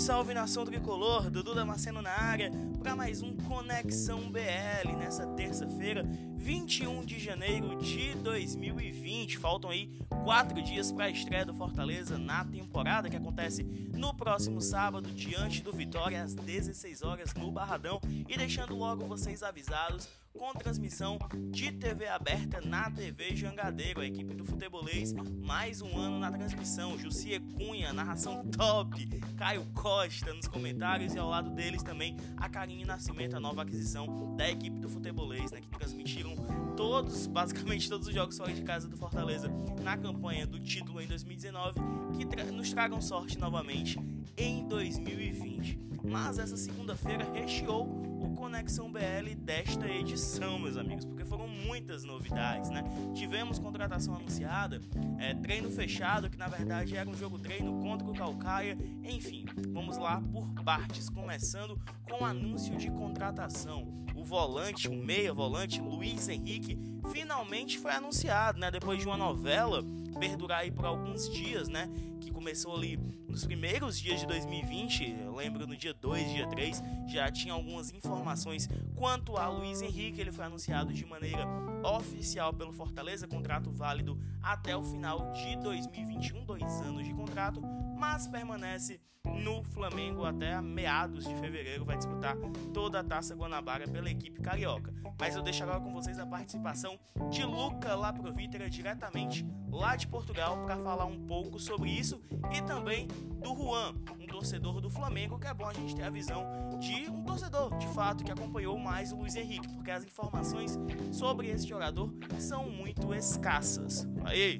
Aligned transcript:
salve 0.00 0.32
nação 0.32 0.64
tricolor, 0.64 1.28
Dudu 1.28 1.54
Damasceno 1.54 2.00
na 2.00 2.10
área, 2.10 2.50
para 2.78 2.96
mais 2.96 3.20
um 3.20 3.36
Conexão 3.36 4.30
BL 4.30 4.96
nessa 4.98 5.26
terça-feira, 5.26 6.02
21 6.38 7.04
de 7.04 7.18
janeiro 7.18 7.76
de 7.76 8.14
2020. 8.14 9.36
Faltam 9.36 9.68
aí 9.68 9.90
quatro 10.24 10.62
dias 10.62 10.90
para 10.90 11.04
a 11.04 11.10
estreia 11.10 11.44
do 11.44 11.52
Fortaleza 11.52 12.16
na 12.16 12.42
temporada 12.42 13.10
que 13.10 13.16
acontece 13.16 13.62
no 13.62 14.14
próximo 14.14 14.62
sábado, 14.62 15.10
diante 15.10 15.62
do 15.62 15.70
Vitória, 15.70 16.22
às 16.22 16.34
16 16.34 17.02
horas 17.02 17.34
no 17.34 17.52
Barradão. 17.52 18.00
E 18.26 18.38
deixando 18.38 18.74
logo 18.74 19.04
vocês 19.04 19.42
avisados 19.42 20.08
com 20.32 20.52
transmissão 20.52 21.18
de 21.50 21.72
TV 21.72 22.06
aberta 22.06 22.60
na 22.60 22.90
TV 22.90 23.34
Jangadeiro. 23.34 24.00
A 24.00 24.06
equipe 24.06 24.34
do 24.34 24.44
futebolês, 24.44 25.12
mais 25.12 25.82
um 25.82 25.98
ano 25.98 26.18
na 26.18 26.30
transmissão. 26.30 26.98
Jussie 26.98 27.40
Cunha, 27.40 27.92
narração 27.92 28.44
top. 28.46 29.06
Caio 29.36 29.66
Costa 29.74 30.32
nos 30.32 30.46
comentários 30.46 31.14
e 31.14 31.18
ao 31.18 31.28
lado 31.28 31.50
deles 31.50 31.82
também 31.82 32.16
a 32.36 32.48
Karine 32.48 32.84
Nascimento, 32.84 33.36
a 33.36 33.40
nova 33.40 33.62
aquisição 33.62 34.36
da 34.36 34.50
equipe 34.50 34.78
do 34.78 34.88
futebolês, 34.88 35.50
né, 35.50 35.60
que 35.60 35.68
transmitiram 35.68 36.34
todos, 36.76 37.26
basicamente 37.26 37.88
todos 37.88 38.06
os 38.06 38.14
jogos 38.14 38.36
fora 38.36 38.52
de 38.52 38.62
casa 38.62 38.88
do 38.88 38.96
Fortaleza 38.96 39.48
na 39.82 39.96
campanha 39.96 40.46
do 40.46 40.60
título 40.60 41.00
em 41.00 41.06
2019, 41.06 41.80
que 42.16 42.26
tra 42.26 42.44
nos 42.44 42.72
tragam 42.72 43.00
sorte 43.00 43.38
novamente 43.38 43.98
em 44.36 44.66
2020. 44.66 45.78
Mas 46.02 46.38
essa 46.38 46.56
segunda-feira 46.56 47.30
recheou 47.32 48.09
Conexão 48.40 48.90
BL 48.90 49.34
desta 49.36 49.86
edição, 49.86 50.58
meus 50.58 50.78
amigos, 50.78 51.04
porque 51.04 51.26
foram 51.26 51.46
muitas 51.46 52.04
novidades, 52.04 52.70
né? 52.70 52.82
Tivemos 53.14 53.58
contratação 53.58 54.14
anunciada, 54.14 54.80
é, 55.18 55.34
treino 55.34 55.70
fechado, 55.70 56.30
que 56.30 56.38
na 56.38 56.48
verdade 56.48 56.96
era 56.96 57.06
um 57.06 57.14
jogo 57.14 57.38
treino 57.38 57.78
contra 57.82 58.08
o 58.08 58.14
Calcaia, 58.14 58.78
enfim, 59.04 59.44
vamos 59.68 59.98
lá 59.98 60.22
por 60.32 60.48
partes, 60.64 61.10
começando 61.10 61.78
com 62.08 62.24
o 62.24 62.26
anúncio 62.26 62.78
de 62.78 62.90
contratação. 62.90 64.06
O 64.16 64.24
volante, 64.24 64.88
o 64.88 64.96
meia 64.96 65.34
volante, 65.34 65.78
Luiz 65.78 66.26
Henrique, 66.26 66.78
finalmente 67.12 67.78
foi 67.78 67.92
anunciado, 67.92 68.58
né? 68.58 68.70
Depois 68.70 69.00
de 69.00 69.06
uma 69.06 69.18
novela 69.18 69.84
perdurar 70.18 70.60
aí 70.60 70.70
por 70.70 70.84
alguns 70.84 71.28
dias, 71.28 71.68
né? 71.68 71.88
Que 72.20 72.30
começou 72.30 72.76
ali 72.76 72.98
nos 73.28 73.44
primeiros 73.44 73.98
dias 73.98 74.20
de 74.20 74.26
2020, 74.26 75.18
eu 75.24 75.34
lembro 75.34 75.66
no 75.66 75.76
dia 75.76 75.94
2, 75.94 76.32
dia 76.32 76.46
3, 76.48 76.82
já 77.06 77.30
tinha 77.30 77.54
algumas 77.54 77.92
informações 77.92 78.68
quanto 78.96 79.36
a 79.36 79.48
Luiz 79.48 79.80
Henrique, 79.80 80.20
ele 80.20 80.32
foi 80.32 80.44
anunciado 80.44 80.92
de 80.92 81.06
maneira 81.06 81.46
oficial 81.84 82.52
pelo 82.52 82.72
Fortaleza, 82.72 83.28
contrato 83.28 83.70
válido 83.70 84.18
até 84.42 84.76
o 84.76 84.82
final 84.82 85.32
de 85.32 85.56
2021, 85.56 86.44
dois 86.44 86.80
anos 86.80 87.04
de 87.04 87.14
contrato, 87.14 87.62
mas 88.00 88.26
permanece 88.26 88.98
no 89.26 89.62
Flamengo 89.62 90.24
até 90.24 90.58
meados 90.62 91.26
de 91.26 91.34
fevereiro, 91.36 91.84
vai 91.84 91.98
disputar 91.98 92.34
toda 92.72 93.00
a 93.00 93.04
Taça 93.04 93.34
Guanabara 93.34 93.86
pela 93.86 94.10
equipe 94.10 94.40
carioca. 94.40 94.90
Mas 95.18 95.36
eu 95.36 95.42
deixo 95.42 95.62
agora 95.62 95.80
com 95.80 95.92
vocês 95.92 96.18
a 96.18 96.26
participação 96.26 96.98
de 97.30 97.44
Luca 97.44 97.94
Laprovítera 97.94 98.70
diretamente 98.70 99.46
lá 99.70 99.94
de 99.96 100.08
Portugal 100.08 100.64
para 100.64 100.78
falar 100.78 101.04
um 101.04 101.26
pouco 101.26 101.60
sobre 101.60 101.90
isso 101.90 102.22
e 102.50 102.62
também 102.62 103.06
do 103.06 103.54
Juan, 103.54 103.94
um 104.18 104.26
torcedor 104.26 104.80
do 104.80 104.88
Flamengo, 104.88 105.38
que 105.38 105.46
é 105.46 105.52
bom 105.52 105.68
a 105.68 105.74
gente 105.74 105.94
ter 105.94 106.02
a 106.02 106.10
visão 106.10 106.42
de 106.78 107.10
um 107.10 107.22
torcedor, 107.22 107.76
de 107.76 107.86
fato, 107.88 108.24
que 108.24 108.32
acompanhou 108.32 108.78
mais 108.78 109.12
o 109.12 109.16
Luiz 109.16 109.36
Henrique, 109.36 109.68
porque 109.74 109.90
as 109.90 110.04
informações 110.04 110.78
sobre 111.12 111.48
esse 111.48 111.68
jogador 111.68 112.10
são 112.38 112.70
muito 112.70 113.14
escassas. 113.14 114.08
Aí! 114.24 114.58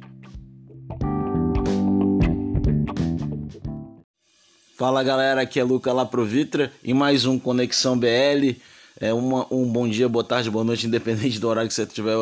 Fala 4.81 5.03
galera, 5.03 5.43
aqui 5.43 5.61
é 5.61 5.63
Luca 5.63 5.93
Laprovitra 5.93 6.73
e 6.83 6.95
mais 6.95 7.27
um 7.27 7.39
Conexão 7.39 7.99
BL. 7.99 8.57
É 8.99 9.13
uma, 9.13 9.47
um 9.51 9.71
bom 9.71 9.87
dia, 9.87 10.09
boa 10.09 10.25
tarde, 10.25 10.49
boa 10.49 10.65
noite, 10.65 10.87
independente 10.89 11.39
do 11.39 11.49
horário 11.49 11.69
que 11.69 11.75
você 11.75 11.83
estiver 11.83 12.17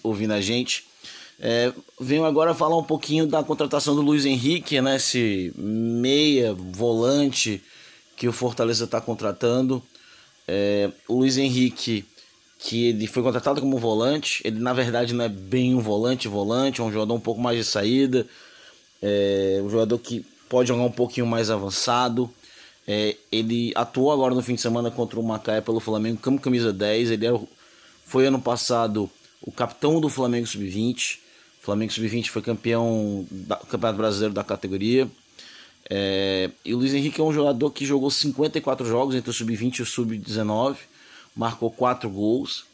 ouvindo 0.00 0.30
a 0.30 0.40
gente. 0.40 0.84
É, 1.40 1.72
venho 2.00 2.24
agora 2.24 2.54
falar 2.54 2.78
um 2.78 2.84
pouquinho 2.84 3.26
da 3.26 3.42
contratação 3.42 3.96
do 3.96 4.00
Luiz 4.00 4.24
Henrique, 4.24 4.80
né, 4.80 4.94
esse 4.94 5.52
meia 5.56 6.54
volante 6.54 7.60
que 8.16 8.28
o 8.28 8.32
Fortaleza 8.32 8.84
está 8.84 9.00
contratando. 9.00 9.82
É, 10.46 10.92
o 11.08 11.18
Luiz 11.18 11.36
Henrique, 11.36 12.04
que 12.60 12.90
ele 12.90 13.08
foi 13.08 13.24
contratado 13.24 13.60
como 13.60 13.76
volante, 13.76 14.40
ele 14.44 14.60
na 14.60 14.72
verdade 14.72 15.12
não 15.12 15.24
é 15.24 15.28
bem 15.28 15.74
um 15.74 15.80
volante, 15.80 16.28
volante, 16.28 16.80
é 16.80 16.84
um 16.84 16.92
jogador 16.92 17.14
um 17.14 17.20
pouco 17.20 17.40
mais 17.40 17.58
de 17.58 17.64
saída, 17.64 18.24
é 19.02 19.60
um 19.64 19.68
jogador 19.68 19.98
que 19.98 20.24
pode 20.48 20.68
jogar 20.68 20.82
um 20.82 20.90
pouquinho 20.90 21.26
mais 21.26 21.50
avançado. 21.50 22.30
É, 22.86 23.16
ele 23.32 23.72
atuou 23.74 24.12
agora 24.12 24.34
no 24.34 24.42
fim 24.42 24.54
de 24.54 24.60
semana 24.60 24.90
contra 24.90 25.18
o 25.18 25.22
Macaé 25.22 25.60
pelo 25.60 25.80
Flamengo 25.80 26.20
como 26.22 26.40
camisa 26.40 26.72
10. 26.72 27.10
Ele 27.10 27.26
era, 27.26 27.40
foi 28.04 28.26
ano 28.26 28.40
passado 28.40 29.10
o 29.42 29.52
capitão 29.52 30.00
do 30.00 30.08
Flamengo 30.08 30.46
Sub-20. 30.46 31.18
O 31.60 31.64
Flamengo 31.64 31.92
Sub-20 31.92 32.28
foi 32.28 32.42
campeão 32.42 33.26
do 33.30 33.56
Campeonato 33.66 33.98
Brasileiro 33.98 34.34
da 34.34 34.44
categoria. 34.44 35.08
É, 35.88 36.50
e 36.64 36.74
o 36.74 36.78
Luiz 36.78 36.94
Henrique 36.94 37.20
é 37.20 37.24
um 37.24 37.32
jogador 37.32 37.70
que 37.70 37.84
jogou 37.84 38.10
54 38.10 38.86
jogos 38.86 39.14
entre 39.14 39.30
o 39.30 39.32
Sub-20 39.34 39.78
e 39.78 39.82
o 39.82 39.86
Sub-19, 39.86 40.76
marcou 41.36 41.70
4 41.70 42.08
gols. 42.08 42.64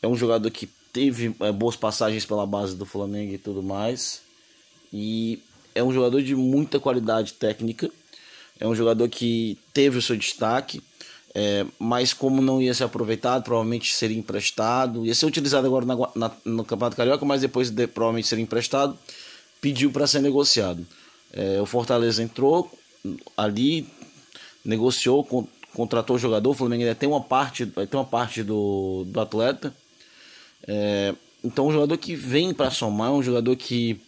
É 0.00 0.08
um 0.08 0.16
jogador 0.16 0.50
que 0.50 0.66
teve 0.92 1.34
é, 1.40 1.52
boas 1.52 1.76
passagens 1.76 2.24
pela 2.24 2.46
base 2.46 2.76
do 2.76 2.86
Flamengo 2.86 3.32
e 3.32 3.38
tudo 3.38 3.62
mais. 3.62 4.22
E 4.92 5.42
é 5.74 5.82
um 5.82 5.92
jogador 5.92 6.22
de 6.22 6.34
muita 6.34 6.78
qualidade 6.78 7.34
técnica, 7.34 7.90
é 8.60 8.66
um 8.66 8.74
jogador 8.74 9.08
que 9.08 9.58
teve 9.72 9.98
o 9.98 10.02
seu 10.02 10.16
destaque, 10.16 10.80
é, 11.34 11.66
mas 11.78 12.12
como 12.12 12.40
não 12.40 12.62
ia 12.62 12.72
ser 12.72 12.84
aproveitado, 12.84 13.42
provavelmente 13.42 13.92
seria 13.92 14.16
emprestado, 14.16 15.04
ia 15.04 15.14
ser 15.14 15.26
utilizado 15.26 15.66
agora 15.66 15.84
na, 15.84 15.96
na, 16.14 16.30
no 16.44 16.64
Campeonato 16.64 16.96
Carioca, 16.96 17.24
mas 17.24 17.40
depois 17.40 17.70
de, 17.70 17.86
provavelmente 17.88 18.28
seria 18.28 18.44
emprestado, 18.44 18.96
pediu 19.60 19.90
para 19.90 20.06
ser 20.06 20.20
negociado. 20.20 20.86
É, 21.32 21.60
o 21.60 21.66
Fortaleza 21.66 22.22
entrou 22.22 22.70
ali, 23.36 23.88
negociou, 24.64 25.24
con, 25.24 25.48
contratou 25.74 26.14
o 26.14 26.18
jogador, 26.18 26.50
o 26.50 26.54
Flamengo 26.54 26.82
ainda 26.84 26.94
tem 26.94 27.08
uma 27.08 27.20
parte, 27.20 27.64
vai 27.64 27.86
ter 27.86 27.96
uma 27.96 28.04
parte 28.04 28.44
do, 28.44 29.04
do 29.08 29.20
atleta. 29.20 29.74
É, 30.68 31.14
então, 31.42 31.66
um 31.66 31.72
jogador 31.72 31.98
que 31.98 32.14
vem 32.14 32.54
para 32.54 32.70
somar, 32.70 33.12
um 33.12 33.22
jogador 33.22 33.56
que 33.56 34.00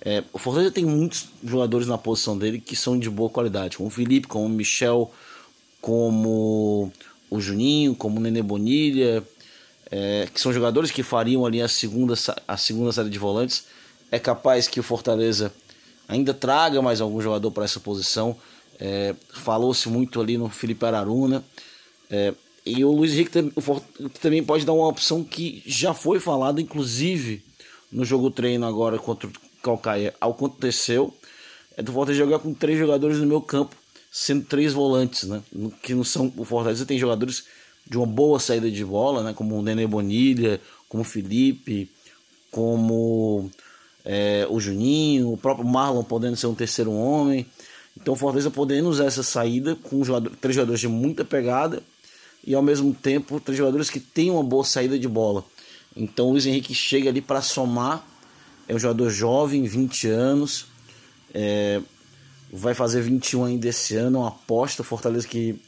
é, 0.00 0.22
o 0.32 0.38
Fortaleza 0.38 0.70
tem 0.70 0.84
muitos 0.84 1.28
jogadores 1.42 1.86
na 1.86 1.98
posição 1.98 2.38
dele 2.38 2.60
que 2.60 2.76
são 2.76 2.98
de 2.98 3.10
boa 3.10 3.28
qualidade, 3.28 3.76
como 3.76 3.88
o 3.88 3.92
Felipe, 3.92 4.28
como 4.28 4.44
o 4.44 4.48
Michel, 4.48 5.12
como 5.80 6.92
o 7.30 7.40
Juninho, 7.40 7.94
como 7.94 8.18
o 8.18 8.20
Nenê 8.20 8.42
Bonilha, 8.42 9.22
é, 9.90 10.28
que 10.32 10.40
são 10.40 10.52
jogadores 10.52 10.90
que 10.90 11.02
fariam 11.02 11.44
ali 11.44 11.60
a 11.60 11.68
segunda, 11.68 12.14
a 12.46 12.56
segunda 12.56 12.92
série 12.92 13.10
de 13.10 13.18
volantes. 13.18 13.66
É 14.10 14.18
capaz 14.18 14.68
que 14.68 14.78
o 14.78 14.82
Fortaleza 14.82 15.52
ainda 16.06 16.32
traga 16.32 16.80
mais 16.80 17.00
algum 17.00 17.20
jogador 17.20 17.50
para 17.50 17.64
essa 17.64 17.80
posição. 17.80 18.36
É, 18.78 19.14
Falou-se 19.32 19.88
muito 19.88 20.20
ali 20.20 20.38
no 20.38 20.48
Felipe 20.48 20.84
Araruna. 20.86 21.44
É, 22.10 22.32
e 22.64 22.84
o 22.84 22.92
Luiz 22.92 23.12
Henrique 23.12 23.52
também 24.20 24.44
pode 24.44 24.64
dar 24.64 24.72
uma 24.72 24.86
opção 24.86 25.24
que 25.24 25.62
já 25.66 25.92
foi 25.92 26.20
falada, 26.20 26.60
inclusive 26.60 27.42
no 27.90 28.04
jogo 28.04 28.30
treino 28.30 28.66
agora 28.66 28.98
contra, 28.98 29.30
Calcaia 29.62 30.14
aconteceu 30.20 31.14
é 31.78 31.82
do 31.82 31.92
Fortaleza 31.92 32.24
jogar 32.24 32.40
com 32.40 32.52
três 32.52 32.76
jogadores 32.76 33.18
no 33.18 33.26
meu 33.26 33.40
campo, 33.40 33.76
sendo 34.10 34.44
três 34.44 34.72
volantes, 34.72 35.28
né? 35.28 35.40
Que 35.80 35.94
não 35.94 36.02
são. 36.02 36.32
O 36.36 36.44
Fortaleza 36.44 36.84
tem 36.84 36.98
jogadores 36.98 37.44
de 37.86 37.96
uma 37.96 38.06
boa 38.06 38.40
saída 38.40 38.68
de 38.68 38.84
bola, 38.84 39.22
né? 39.22 39.32
Como 39.32 39.56
o 39.56 39.62
Nenê 39.62 39.86
Bonilha, 39.86 40.60
como 40.88 41.02
o 41.02 41.06
Felipe, 41.06 41.88
como 42.50 43.48
é, 44.04 44.44
o 44.50 44.58
Juninho, 44.58 45.32
o 45.32 45.36
próprio 45.36 45.64
Marlon 45.64 46.02
podendo 46.02 46.36
ser 46.36 46.48
um 46.48 46.54
terceiro 46.54 46.92
homem. 46.92 47.46
Então 47.96 48.14
o 48.14 48.16
Fortaleza 48.16 48.50
podendo 48.50 48.88
usar 48.88 49.04
essa 49.04 49.22
saída 49.22 49.76
com 49.76 50.02
jogador, 50.02 50.34
três 50.36 50.56
jogadores 50.56 50.80
de 50.80 50.88
muita 50.88 51.24
pegada 51.24 51.80
e 52.44 52.56
ao 52.56 52.62
mesmo 52.62 52.92
tempo 52.92 53.38
três 53.38 53.56
jogadores 53.56 53.88
que 53.88 54.00
têm 54.00 54.32
uma 54.32 54.42
boa 54.42 54.64
saída 54.64 54.98
de 54.98 55.06
bola. 55.06 55.44
Então 55.96 56.26
o 56.26 56.32
Luiz 56.32 56.44
Henrique 56.44 56.74
chega 56.74 57.08
ali 57.08 57.20
para 57.20 57.40
somar 57.40 58.04
é 58.68 58.74
um 58.74 58.78
jogador 58.78 59.08
jovem, 59.10 59.64
20 59.64 60.08
anos. 60.08 60.66
É, 61.32 61.80
vai 62.52 62.74
fazer 62.74 63.00
21 63.00 63.44
ainda 63.44 63.68
esse 63.68 63.96
ano. 63.96 64.18
Uma 64.18 64.28
aposta. 64.28 64.84
Fortaleza 64.84 65.26
que 65.26 65.58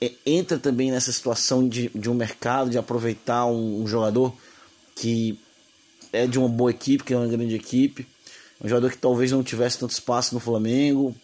é, 0.00 0.12
entra 0.26 0.58
também 0.58 0.90
nessa 0.90 1.12
situação 1.12 1.68
de, 1.68 1.88
de 1.94 2.10
um 2.10 2.14
mercado, 2.14 2.70
de 2.70 2.76
aproveitar 2.76 3.46
um, 3.46 3.82
um, 3.82 3.86
jogador 3.86 4.34
que 4.96 5.38
é 6.12 6.26
de 6.26 6.38
uma 6.38 6.48
boa 6.48 6.70
equipe, 6.70 7.04
que 7.04 7.14
é 7.14 7.16
uma 7.16 7.28
grande 7.28 7.54
equipe. 7.54 8.06
Um 8.62 8.68
jogador 8.68 8.90
que 8.90 8.98
talvez 8.98 9.30
não 9.30 9.44
tivesse 9.44 9.78
tanto 9.78 9.92
espaço 9.92 10.34
no 10.34 10.40
Flamengo. 10.40 11.14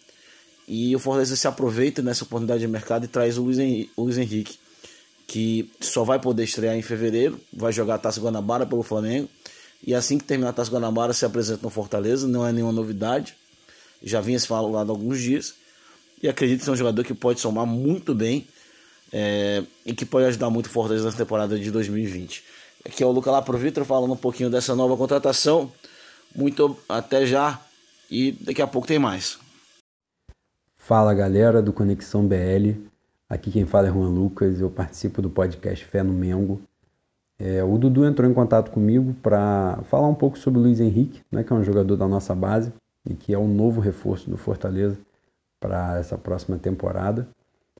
E 0.65 0.95
o 0.95 0.99
Fortaleza 0.99 1.35
se 1.35 1.45
aproveita 1.45 2.01
nessa 2.01 2.23
oportunidade 2.23 2.61
de 2.61 2.67
mercado 2.67 3.03
e 3.03 3.07
traz 3.09 3.37
o 3.37 3.43
Luiz 3.43 3.59
Henrique, 3.59 3.91
o 3.97 4.03
Luiz 4.03 4.17
Henrique 4.17 4.57
que 5.27 5.69
só 5.79 6.03
vai 6.03 6.19
poder 6.19 6.43
estrear 6.43 6.75
em 6.75 6.81
fevereiro. 6.81 7.39
Vai 7.51 7.73
jogar 7.73 7.95
a 7.95 7.97
Taça 7.97 8.21
Guanabara 8.21 8.65
pelo 8.65 8.83
Flamengo. 8.83 9.27
E 9.85 9.93
assim 9.93 10.17
que 10.17 10.23
terminar 10.23 10.51
a 10.51 10.53
Taça 10.53 10.71
Guanabara 10.71 11.11
se 11.11 11.25
apresenta 11.25 11.59
no 11.61 11.69
Fortaleza, 11.69 12.27
não 12.27 12.47
é 12.47 12.51
nenhuma 12.51 12.71
novidade. 12.71 13.35
Já 14.01 14.21
vinha 14.21 14.39
se 14.39 14.47
falando 14.47 14.77
há 14.77 14.81
alguns 14.81 15.19
dias. 15.19 15.55
e 16.21 16.29
acredito 16.29 16.63
ser 16.63 16.71
um 16.71 16.75
jogador 16.75 17.03
que 17.03 17.13
pode 17.13 17.41
somar 17.41 17.65
muito 17.65 18.15
bem 18.15 18.47
é, 19.11 19.61
e 19.85 19.93
que 19.93 20.05
pode 20.05 20.25
ajudar 20.27 20.49
muito 20.49 20.67
o 20.67 20.69
Fortaleza 20.69 21.05
nessa 21.05 21.17
temporada 21.17 21.59
de 21.59 21.69
2020. 21.69 22.43
Aqui 22.85 23.03
é 23.03 23.05
o 23.05 23.11
Luca 23.11 23.29
lá 23.29 23.41
pro 23.41 23.57
Vitor 23.57 23.83
falando 23.83 24.13
um 24.13 24.17
pouquinho 24.17 24.49
dessa 24.49 24.73
nova 24.73 24.95
contratação. 24.95 25.71
Muito 26.33 26.77
até 26.87 27.25
já 27.25 27.59
e 28.09 28.31
daqui 28.31 28.61
a 28.61 28.67
pouco 28.67 28.87
tem 28.87 28.97
mais. 28.97 29.37
Fala 30.77 31.13
galera 31.13 31.61
do 31.61 31.71
Conexão 31.71 32.27
BL, 32.27 32.77
aqui 33.29 33.51
quem 33.51 33.65
fala 33.65 33.87
é 33.87 33.91
Juan 33.91 34.09
Lucas, 34.09 34.59
eu 34.59 34.69
participo 34.69 35.21
do 35.21 35.29
podcast 35.29 35.85
Fé 35.85 36.03
no 36.03 36.11
Mengo. 36.11 36.61
É, 37.39 37.63
o 37.63 37.77
Dudu 37.77 38.05
entrou 38.05 38.29
em 38.29 38.33
contato 38.33 38.71
comigo 38.71 39.13
para 39.21 39.79
falar 39.89 40.07
um 40.07 40.15
pouco 40.15 40.37
sobre 40.37 40.59
o 40.59 40.63
Luiz 40.63 40.79
Henrique, 40.79 41.21
né, 41.31 41.43
que 41.43 41.51
é 41.51 41.55
um 41.55 41.63
jogador 41.63 41.97
da 41.97 42.07
nossa 42.07 42.33
base 42.33 42.71
e 43.05 43.13
que 43.13 43.33
é 43.33 43.37
um 43.37 43.47
novo 43.47 43.81
reforço 43.81 44.29
do 44.29 44.37
Fortaleza 44.37 44.97
para 45.59 45.97
essa 45.97 46.17
próxima 46.17 46.57
temporada. 46.57 47.27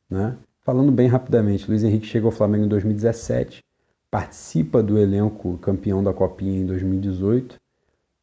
Né? 0.09 0.35
Falando 0.61 0.91
bem 0.91 1.07
rapidamente, 1.07 1.67
Luiz 1.67 1.83
Henrique 1.83 2.05
chegou 2.05 2.29
ao 2.29 2.35
Flamengo 2.35 2.65
em 2.65 2.69
2017, 2.69 3.63
participa 4.09 4.81
do 4.81 4.97
elenco 4.97 5.57
campeão 5.57 6.03
da 6.03 6.13
Copinha 6.13 6.61
em 6.61 6.65
2018, 6.65 7.57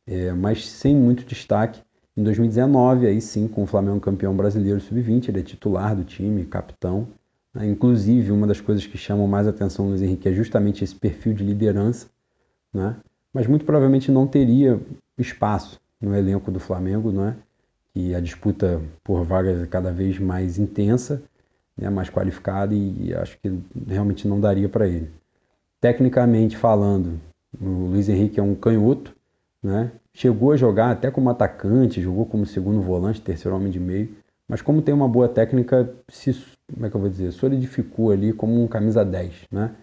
é, 0.07 0.33
mas 0.33 0.69
sem 0.69 0.97
muito 0.97 1.25
destaque. 1.25 1.83
Em 2.17 2.23
2019, 2.23 3.07
aí 3.07 3.21
sim, 3.21 3.47
com 3.47 3.63
o 3.63 3.67
Flamengo 3.67 4.01
campeão 4.01 4.37
brasileiro 4.37 4.81
sub-20, 4.81 5.29
ele 5.29 5.41
é 5.41 5.43
titular 5.43 5.95
do 5.95 6.05
time, 6.05 6.45
capitão. 6.45 7.09
Né? 7.55 7.67
Inclusive, 7.69 8.33
uma 8.33 8.47
das 8.47 8.61
coisas 8.61 8.87
que 8.87 8.99
chamam 8.99 9.27
mais 9.27 9.47
atenção 9.47 9.89
Luiz 9.89 10.03
Henrique 10.03 10.29
é 10.29 10.33
justamente 10.33 10.85
esse 10.85 10.95
perfil 10.95 11.33
de 11.33 11.45
liderança, 11.45 12.09
né? 12.73 12.97
mas 13.33 13.47
muito 13.47 13.65
provavelmente 13.65 14.11
não 14.11 14.27
teria 14.27 14.81
espaço 15.19 15.81
no 16.01 16.15
elenco 16.15 16.51
do 16.51 16.61
Flamengo, 16.61 17.13
não 17.13 17.29
é? 17.29 17.37
que 17.93 18.15
a 18.15 18.21
disputa 18.21 18.81
por 19.03 19.25
vagas 19.25 19.63
é 19.63 19.67
cada 19.67 19.91
vez 19.91 20.19
mais 20.19 20.59
intensa, 20.59 21.23
né? 21.77 21.91
mais 21.91 22.09
qualificada 22.09 22.75
e, 22.75 23.09
e 23.09 23.15
acho 23.15 23.39
que 23.39 23.53
realmente 23.87 24.27
não 24.27 24.41
daria 24.41 24.69
para 24.69 24.87
ele. 24.87 25.11
Tecnicamente 25.81 26.57
falando, 26.57 27.21
o 27.61 27.87
Luiz 27.87 28.09
Henrique 28.09 28.39
é 28.39 28.43
um 28.43 28.55
canhoto, 28.55 29.15
né? 29.63 29.91
chegou 30.13 30.53
a 30.53 30.57
jogar 30.57 30.91
até 30.91 31.11
como 31.11 31.31
atacante, 31.31 32.01
jogou 32.01 32.27
como 32.27 32.47
segundo 32.47 32.81
volante, 32.81 33.21
terceiro 33.21 33.57
homem 33.57 33.71
de 33.71 33.81
meio, 33.81 34.15
mas 34.51 34.61
como 34.61 34.83
tem 34.83 34.93
uma 34.93 35.07
boa 35.07 35.29
técnica, 35.29 35.95
se, 36.09 36.35
como 36.75 36.85
é 36.85 36.91
que 36.91 36.97
eu 36.97 37.01
vou 37.01 37.09
dizer, 37.09 37.31
solidificou 37.31 38.11
ali 38.11 38.33
como 38.33 38.61
um 38.61 38.67
camisa 38.67 39.05
10, 39.05 39.47
né? 39.49 39.77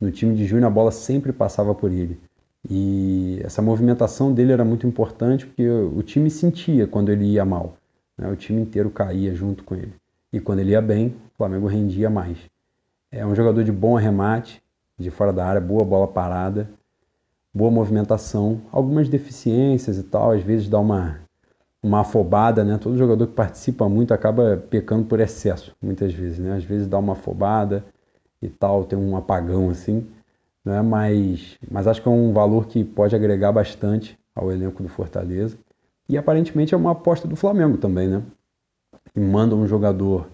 No 0.00 0.10
time 0.10 0.34
de 0.34 0.46
Júnior 0.46 0.68
a 0.68 0.70
bola 0.70 0.90
sempre 0.90 1.30
passava 1.30 1.74
por 1.74 1.92
ele. 1.92 2.18
E 2.66 3.38
essa 3.44 3.60
movimentação 3.60 4.32
dele 4.32 4.50
era 4.50 4.64
muito 4.64 4.86
importante 4.86 5.44
porque 5.44 5.68
o 5.68 6.02
time 6.02 6.30
sentia 6.30 6.86
quando 6.86 7.12
ele 7.12 7.26
ia 7.26 7.44
mal. 7.44 7.76
Né? 8.16 8.26
O 8.30 8.34
time 8.34 8.62
inteiro 8.62 8.88
caía 8.88 9.34
junto 9.34 9.62
com 9.62 9.74
ele. 9.74 9.92
E 10.32 10.40
quando 10.40 10.60
ele 10.60 10.70
ia 10.70 10.80
bem, 10.80 11.08
o 11.08 11.36
Flamengo 11.36 11.66
rendia 11.66 12.08
mais. 12.08 12.38
É 13.12 13.26
um 13.26 13.34
jogador 13.34 13.62
de 13.62 13.70
bom 13.70 13.94
arremate, 13.94 14.62
de 14.98 15.10
fora 15.10 15.34
da 15.34 15.44
área, 15.44 15.60
boa 15.60 15.84
bola 15.84 16.08
parada, 16.08 16.70
boa 17.52 17.70
movimentação, 17.70 18.62
algumas 18.72 19.06
deficiências 19.06 19.98
e 19.98 20.02
tal, 20.02 20.30
às 20.30 20.42
vezes 20.42 20.66
dá 20.66 20.80
uma, 20.80 21.20
uma 21.84 22.00
afobada, 22.00 22.64
né? 22.64 22.78
Todo 22.78 22.96
jogador 22.96 23.26
que 23.26 23.34
participa 23.34 23.88
muito 23.88 24.12
acaba 24.12 24.56
pecando 24.70 25.04
por 25.04 25.20
excesso, 25.20 25.76
muitas 25.80 26.12
vezes, 26.12 26.38
né? 26.38 26.56
Às 26.56 26.64
vezes 26.64 26.88
dá 26.88 26.98
uma 26.98 27.12
afobada 27.12 27.84
e 28.42 28.48
tal, 28.48 28.84
tem 28.84 28.98
um 28.98 29.16
apagão 29.16 29.70
assim 29.70 30.06
né? 30.64 30.80
mas, 30.80 31.58
mas 31.70 31.86
acho 31.86 32.00
que 32.00 32.08
é 32.08 32.10
um 32.10 32.32
valor 32.32 32.66
que 32.66 32.82
pode 32.82 33.14
agregar 33.14 33.52
bastante 33.52 34.18
ao 34.34 34.50
elenco 34.50 34.82
do 34.82 34.88
Fortaleza. 34.88 35.58
E 36.08 36.16
aparentemente 36.16 36.74
é 36.74 36.76
uma 36.76 36.92
aposta 36.92 37.28
do 37.28 37.36
Flamengo 37.36 37.76
também, 37.76 38.08
né? 38.08 38.22
E 39.14 39.20
manda 39.20 39.54
um 39.54 39.66
jogador, 39.66 40.28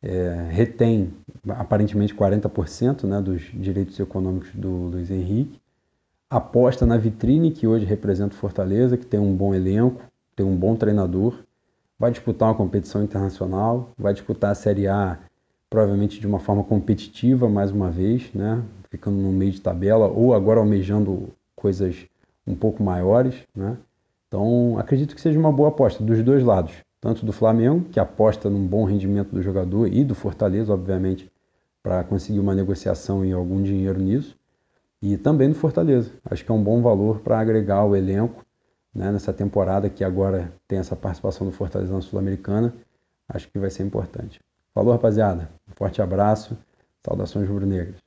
é, 0.00 0.48
retém 0.50 1.12
aparentemente 1.48 2.14
40% 2.14 3.04
né, 3.04 3.20
dos 3.20 3.42
direitos 3.52 3.98
econômicos 4.00 4.50
do 4.54 4.70
Luiz 4.70 5.10
Henrique, 5.10 5.60
aposta 6.30 6.86
na 6.86 6.96
vitrine 6.96 7.50
que 7.50 7.66
hoje 7.66 7.84
representa 7.84 8.34
o 8.34 8.38
Fortaleza, 8.38 8.96
que 8.96 9.06
tem 9.06 9.20
um 9.20 9.34
bom 9.34 9.54
elenco, 9.54 10.00
tem 10.42 10.50
um 10.50 10.56
bom 10.56 10.74
treinador, 10.74 11.34
vai 11.96 12.10
disputar 12.10 12.48
uma 12.48 12.54
competição 12.56 13.04
internacional, 13.04 13.92
vai 13.96 14.12
disputar 14.12 14.50
a 14.50 14.54
Série 14.56 14.88
A 14.88 15.18
provavelmente 15.70 16.20
de 16.20 16.26
uma 16.26 16.40
forma 16.40 16.64
competitiva 16.64 17.48
mais 17.48 17.70
uma 17.70 17.88
vez, 17.88 18.30
né? 18.34 18.62
ficando 18.90 19.16
no 19.16 19.32
meio 19.32 19.52
de 19.52 19.60
tabela 19.60 20.06
ou 20.08 20.34
agora 20.34 20.58
almejando 20.58 21.30
coisas 21.56 21.96
um 22.46 22.54
pouco 22.54 22.82
maiores. 22.82 23.36
Né? 23.54 23.78
Então 24.26 24.76
acredito 24.78 25.14
que 25.14 25.20
seja 25.20 25.38
uma 25.38 25.52
boa 25.52 25.68
aposta 25.68 26.02
dos 26.02 26.22
dois 26.22 26.42
lados, 26.44 26.74
tanto 27.00 27.24
do 27.24 27.32
Flamengo, 27.32 27.86
que 27.90 28.00
aposta 28.00 28.50
num 28.50 28.66
bom 28.66 28.84
rendimento 28.84 29.30
do 29.30 29.40
jogador, 29.40 29.86
e 29.86 30.04
do 30.04 30.14
Fortaleza, 30.14 30.74
obviamente, 30.74 31.30
para 31.82 32.02
conseguir 32.04 32.40
uma 32.40 32.54
negociação 32.54 33.24
e 33.24 33.32
algum 33.32 33.62
dinheiro 33.62 34.00
nisso, 34.00 34.36
e 35.00 35.16
também 35.16 35.48
do 35.48 35.54
Fortaleza. 35.54 36.10
Acho 36.28 36.44
que 36.44 36.50
é 36.50 36.54
um 36.54 36.62
bom 36.62 36.82
valor 36.82 37.20
para 37.20 37.38
agregar 37.38 37.84
o 37.84 37.96
elenco 37.96 38.44
né, 38.94 39.10
nessa 39.10 39.32
temporada 39.32 39.88
que 39.88 40.04
agora 40.04 40.52
tem 40.66 40.78
essa 40.78 40.96
participação 40.96 41.46
do 41.46 41.52
Fortaleza 41.52 41.92
na 41.92 42.00
Sul-Americana. 42.00 42.74
Acho 43.28 43.48
que 43.48 43.58
vai 43.58 43.70
ser 43.70 43.82
importante. 43.82 44.40
Falou, 44.74 44.92
rapaziada. 44.92 45.48
Um 45.68 45.72
forte 45.74 46.02
abraço. 46.02 46.56
Saudações 47.04 47.48
rubro-negras. 47.48 48.01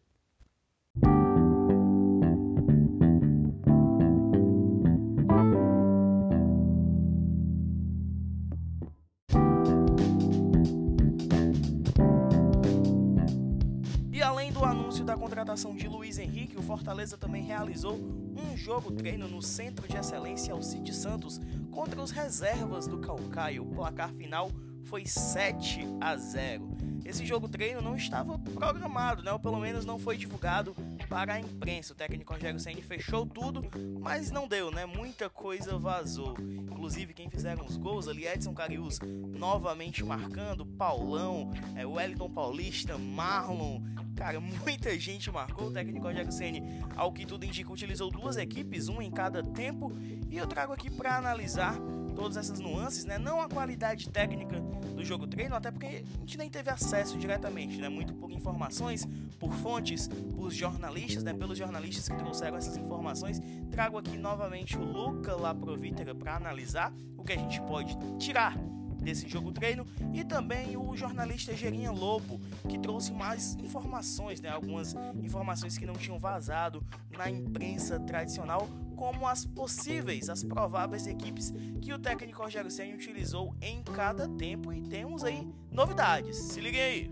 Fortaleza 17.06 17.18
também 17.18 17.44
realizou 17.44 18.00
um 18.36 18.58
jogo 18.58 18.92
treino 18.92 19.28
no 19.28 19.40
Centro 19.40 19.88
de 19.88 19.96
Excelência 19.96 20.54
Alcide 20.54 20.92
Santos 20.92 21.40
contra 21.72 22.02
os 22.02 22.10
reservas 22.10 22.88
do 22.88 22.98
Calcaio. 22.98 23.62
O 23.62 23.76
placar 23.76 24.12
final 24.14 24.50
foi 24.86 25.06
7 25.06 25.86
a 26.02 26.18
0. 26.18 26.68
Esse 27.06 27.24
jogo 27.24 27.48
treino 27.48 27.80
não 27.80 27.96
estava 27.96 28.40
programado, 28.40 29.22
né? 29.22 29.32
ou 29.32 29.40
pelo 29.40 29.60
menos 29.60 29.86
não 29.86 30.00
foi 30.00 30.18
divulgado 30.18 30.76
para 31.16 31.36
a 31.36 31.40
imprensa. 31.40 31.94
O 31.94 31.96
técnico 31.96 32.34
Rogério 32.34 32.60
Senni 32.60 32.82
fechou 32.82 33.26
tudo, 33.26 33.62
mas 34.02 34.32
não 34.32 34.50
deu, 34.50 34.70
né? 34.70 34.86
Muita 34.86 35.30
coisa 35.30 35.78
vazou. 35.78 36.36
Inclusive 36.38 37.14
quem 37.14 37.30
fizeram 37.30 37.66
os 37.66 37.78
gols 37.78 38.10
ali, 38.10 38.28
Edson 38.28 38.54
Carius 38.54 39.00
novamente 39.02 40.04
marcando, 40.04 40.66
Paulão, 40.66 41.54
é, 41.74 41.86
Wellington 41.86 42.30
Paulista, 42.30 42.98
Marlon, 42.98 43.82
Cara, 44.14 44.40
muita 44.40 44.98
gente 44.98 45.30
marcou. 45.32 45.68
O 45.68 45.72
técnico 45.72 46.06
Rogério 46.06 46.32
Ceni, 46.32 46.82
ao 46.96 47.12
que 47.12 47.26
tudo 47.26 47.46
indica, 47.46 47.72
utilizou 47.72 48.10
duas 48.10 48.38
equipes, 48.38 48.88
uma 48.88 49.04
em 49.04 49.12
cada 49.12 49.44
tempo. 49.44 49.92
E 50.30 50.38
eu 50.38 50.48
trago 50.48 50.74
aqui 50.74 50.90
para 50.90 51.18
analisar 51.18 51.78
todas 52.16 52.38
essas 52.38 52.60
nuances, 52.60 53.06
né? 53.06 53.18
Não 53.18 53.42
a 53.42 53.50
qualidade 53.50 54.10
técnica 54.10 54.60
do 54.96 55.04
jogo 55.04 55.28
treino, 55.28 55.56
até 55.56 55.70
porque 55.70 55.86
a 55.86 56.20
gente 56.20 56.38
nem 56.38 56.50
teve 56.50 56.70
acesso 56.70 57.18
diretamente, 57.18 57.78
né? 57.78 57.90
Muito 57.90 58.14
por 58.14 58.32
informações, 58.32 59.08
por 59.40 59.54
fontes, 59.54 60.08
por 60.08 60.52
jornalistas, 60.52 61.24
né? 61.24 61.34
Pelos 61.34 61.58
jornalistas 61.58 62.08
que 62.08 62.16
trouxeram 62.16 62.58
essas 62.58 62.78
informações. 62.78 63.42
Trago 63.70 63.98
aqui 63.98 64.18
novamente 64.18 64.78
o 64.78 64.84
Luca 64.84 65.36
Laprovítera 65.36 66.16
para 66.16 66.36
analisar 66.36 66.94
o 67.18 67.24
que 67.24 67.34
a 67.34 67.38
gente 67.38 67.62
pode 67.62 67.96
tirar 68.18 68.58
desse 69.06 69.28
jogo 69.30 69.52
treino 69.52 69.86
e 70.14 70.24
também 70.24 70.76
o 70.76 70.96
jornalista 70.98 71.56
Gerinha 71.56 71.92
Lobo, 71.92 72.42
que 72.68 72.78
trouxe 72.80 73.14
mais 73.14 73.56
informações, 73.56 74.42
né, 74.42 74.50
algumas 74.50 74.96
informações 75.22 75.78
que 75.78 75.86
não 75.86 75.94
tinham 75.94 76.18
vazado 76.18 76.84
na 77.16 77.30
imprensa 77.30 78.00
tradicional, 78.00 78.68
como 78.96 79.28
as 79.28 79.46
possíveis, 79.46 80.30
as 80.30 80.44
prováveis 80.44 81.06
equipes 81.08 81.54
que 81.82 81.94
o 81.94 82.00
técnico 82.00 82.42
Rogério 82.42 82.72
Senna 82.72 82.96
utilizou 82.96 83.54
em 83.62 83.84
cada 83.84 84.28
tempo 84.28 84.72
e 84.74 84.82
temos 84.82 85.24
aí 85.24 85.48
novidades. 85.72 86.38
Se 86.38 86.62
liguem 86.62 86.82
aí. 86.82 87.12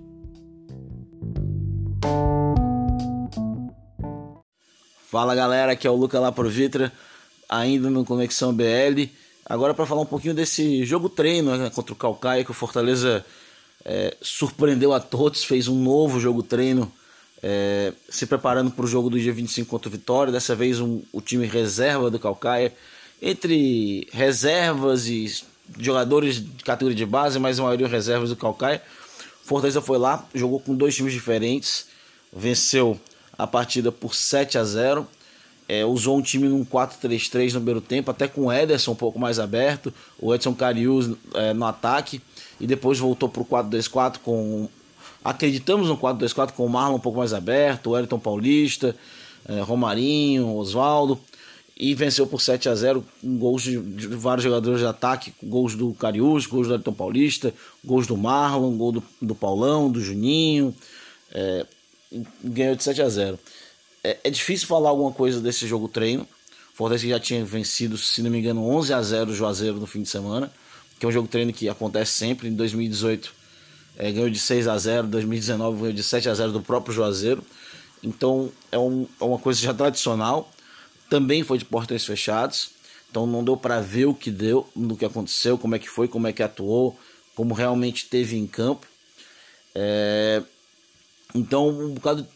Fala 5.09 5.35
galera, 5.35 5.73
aqui 5.73 5.85
é 5.85 5.91
o 5.91 5.95
Luca 5.95 6.19
lá 6.19 6.31
pro 6.31 6.49
Vitra, 6.49 6.91
ainda 7.47 7.89
no 7.89 8.03
Conexão 8.03 8.51
BL. 8.51 9.11
Agora 9.45 9.73
para 9.73 9.85
falar 9.85 10.01
um 10.01 10.07
pouquinho 10.07 10.33
desse 10.33 10.83
jogo 10.85 11.09
treino 11.09 11.55
né, 11.55 11.69
contra 11.69 11.93
o 11.93 11.95
Calcaia, 11.95 12.43
que 12.43 12.51
o 12.51 12.53
Fortaleza 12.55 13.23
é, 13.85 14.15
surpreendeu 14.21 14.93
a 14.93 14.99
todos, 14.99 15.43
fez 15.43 15.67
um 15.67 15.75
novo 15.75 16.19
jogo 16.19 16.41
treino, 16.41 16.91
é, 17.43 17.91
se 18.09 18.25
preparando 18.25 18.71
para 18.71 18.85
o 18.85 18.87
jogo 18.87 19.09
do 19.09 19.19
dia 19.19 19.33
25 19.33 19.69
contra 19.69 19.89
o 19.89 19.91
Vitória. 19.91 20.31
Dessa 20.31 20.55
vez 20.55 20.79
um, 20.79 21.01
o 21.11 21.21
time 21.21 21.45
reserva 21.45 22.09
do 22.09 22.17
Calcaia, 22.17 22.73
entre 23.21 24.07
reservas 24.11 25.07
e 25.07 25.43
jogadores 25.77 26.35
de 26.35 26.63
categoria 26.63 26.95
de 26.95 27.05
base, 27.05 27.37
mas 27.37 27.59
a 27.59 27.63
maioria 27.63 27.87
reservas 27.87 28.29
do 28.29 28.35
Calcaia. 28.35 28.81
Fortaleza 29.43 29.81
foi 29.81 29.97
lá, 29.97 30.25
jogou 30.33 30.59
com 30.59 30.73
dois 30.73 30.95
times 30.95 31.11
diferentes, 31.11 31.87
venceu 32.31 32.99
a 33.37 33.45
partida 33.45 33.91
por 33.91 34.15
7 34.15 34.57
a 34.57 34.63
0 34.63 35.07
é, 35.67 35.85
usou 35.85 36.17
um 36.17 36.21
time 36.21 36.47
num 36.47 36.65
4-3-3 36.65 37.53
no 37.53 37.59
primeiro 37.59 37.81
tempo, 37.81 38.11
até 38.11 38.27
com 38.27 38.45
o 38.45 38.53
Ederson 38.53 38.91
um 38.91 38.95
pouco 38.95 39.17
mais 39.17 39.39
aberto, 39.39 39.93
o 40.19 40.33
Edson 40.33 40.53
Carius 40.53 41.09
é, 41.33 41.53
no 41.53 41.65
ataque, 41.65 42.21
e 42.59 42.67
depois 42.67 42.99
voltou 42.99 43.29
para 43.29 43.41
o 43.41 43.45
4-2-4 43.45 44.17
com. 44.23 44.69
Acreditamos 45.23 45.87
no 45.87 45.97
4-2-4 45.97 46.51
com 46.51 46.65
o 46.65 46.69
Marlon 46.69 46.97
um 46.97 46.99
pouco 46.99 47.19
mais 47.19 47.33
aberto, 47.33 47.91
o 47.91 47.97
Elton 47.97 48.19
Paulista, 48.19 48.95
é, 49.47 49.61
Romarinho, 49.61 50.55
Oswaldo, 50.55 51.19
e 51.77 51.95
venceu 51.95 52.27
por 52.27 52.41
7 52.41 52.69
a 52.69 52.75
0 52.75 53.03
com 53.21 53.37
gols 53.37 53.63
de, 53.63 53.77
vários 53.77 54.43
jogadores 54.43 54.79
de 54.79 54.85
ataque, 54.85 55.33
gols 55.41 55.75
do 55.75 55.93
Carius, 55.93 56.45
gols 56.45 56.67
do 56.67 56.73
Elton 56.73 56.93
Paulista, 56.93 57.53
gols 57.83 58.05
do 58.05 58.17
Marlon, 58.17 58.75
gol 58.77 58.91
do, 58.91 59.03
do 59.21 59.33
Paulão, 59.33 59.89
do 59.89 60.01
Juninho. 60.01 60.75
É, 61.31 61.65
ganhou 62.43 62.75
de 62.75 62.83
7 62.83 63.01
a 63.01 63.09
0 63.09 63.39
é, 64.03 64.17
é, 64.23 64.29
difícil 64.29 64.67
falar 64.67 64.89
alguma 64.89 65.11
coisa 65.11 65.39
desse 65.39 65.65
jogo 65.65 65.87
treino. 65.87 66.27
Fortaleza 66.73 67.07
já 67.07 67.19
tinha 67.19 67.43
vencido, 67.45 67.97
se 67.97 68.21
não 68.21 68.29
me 68.29 68.39
engano, 68.39 68.67
11 68.67 68.93
a 68.93 69.01
0 69.01 69.31
o 69.31 69.35
Juazeiro 69.35 69.79
no 69.79 69.87
fim 69.87 70.01
de 70.01 70.09
semana, 70.09 70.51
que 70.99 71.05
é 71.05 71.09
um 71.09 71.11
jogo 71.11 71.27
treino 71.27 71.53
que 71.53 71.69
acontece 71.69 72.11
sempre. 72.11 72.49
Em 72.49 72.53
2018 72.53 73.42
é, 73.97 74.11
ganhou 74.11 74.29
de 74.29 74.39
6 74.39 74.67
a 74.67 74.77
0 74.77 75.07
2019 75.07 75.79
ganhou 75.79 75.93
de 75.93 76.03
7 76.03 76.29
a 76.29 76.33
0 76.33 76.51
do 76.51 76.61
próprio 76.61 76.93
Juazeiro. 76.93 77.43
Então 78.01 78.51
é, 78.71 78.77
um, 78.77 79.07
é 79.19 79.23
uma 79.23 79.39
coisa 79.39 79.59
já 79.59 79.73
tradicional. 79.73 80.51
Também 81.09 81.43
foi 81.43 81.57
de 81.57 81.65
portões 81.65 82.05
fechados. 82.05 82.71
Então 83.09 83.27
não 83.27 83.43
deu 83.43 83.55
para 83.55 83.79
ver 83.79 84.05
o 84.05 84.13
que 84.15 84.31
deu, 84.31 84.67
no 84.75 84.97
que 84.97 85.05
aconteceu, 85.05 85.57
como 85.57 85.75
é 85.75 85.79
que 85.79 85.87
foi, 85.87 86.07
como 86.07 86.27
é 86.27 86.33
que 86.33 86.41
atuou, 86.41 86.99
como 87.35 87.53
realmente 87.53 88.07
teve 88.07 88.35
em 88.35 88.47
campo. 88.47 88.87
É, 89.75 90.41
então, 91.35 91.69
um 91.69 91.93
bocado 91.93 92.27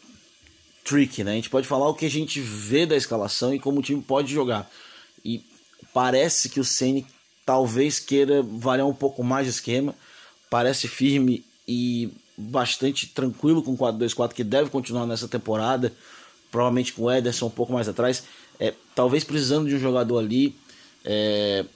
trick, 0.84 1.22
né? 1.22 1.32
A 1.32 1.34
gente 1.34 1.50
pode 1.50 1.66
falar 1.66 1.88
o 1.88 1.94
que 1.94 2.06
a 2.06 2.10
gente 2.10 2.40
vê 2.40 2.86
da 2.86 2.96
escalação 2.96 3.54
e 3.54 3.58
como 3.58 3.80
o 3.80 3.82
time 3.82 4.02
pode 4.02 4.32
jogar. 4.32 4.70
E 5.24 5.44
parece 5.92 6.48
que 6.48 6.60
o 6.60 6.64
Ceni 6.64 7.06
talvez 7.44 7.98
queira 7.98 8.42
variar 8.42 8.86
um 8.86 8.94
pouco 8.94 9.22
mais 9.22 9.46
de 9.46 9.52
esquema. 9.52 9.94
Parece 10.50 10.88
firme 10.88 11.44
e 11.68 12.10
bastante 12.34 13.06
tranquilo 13.06 13.62
com 13.62 13.72
o 13.72 13.76
4-2-4 13.76 14.32
que 14.32 14.42
deve 14.42 14.70
continuar 14.70 15.06
nessa 15.06 15.28
temporada. 15.28 15.92
Provavelmente 16.50 16.94
com 16.94 17.02
o 17.02 17.12
Ederson 17.12 17.46
um 17.46 17.50
pouco 17.50 17.74
mais 17.74 17.88
atrás. 17.88 18.24
É, 18.58 18.72
talvez 18.94 19.22
precisando 19.22 19.68
de 19.68 19.74
um 19.74 19.78
jogador 19.78 20.18
ali 20.18 20.56
é, 21.04 21.66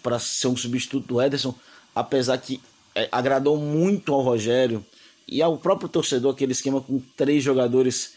para 0.00 0.20
ser 0.20 0.46
um 0.46 0.56
substituto 0.56 1.08
do 1.08 1.20
Ederson. 1.20 1.52
Apesar 1.92 2.38
que 2.38 2.60
é, 2.94 3.08
agradou 3.10 3.56
muito 3.58 4.14
ao 4.14 4.22
Rogério 4.22 4.84
e 5.26 5.42
ao 5.42 5.58
próprio 5.58 5.88
torcedor 5.88 6.32
aquele 6.32 6.52
esquema 6.52 6.80
com 6.80 7.02
três 7.16 7.42
jogadores 7.42 8.14